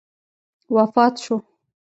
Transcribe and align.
وفات 0.75 1.13
شو. 1.23 1.35